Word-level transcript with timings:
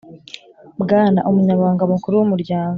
bwana 0.81 1.19
umunyamabanga 1.29 1.83
mukuru 1.93 2.13
w’umuryango 2.19 2.69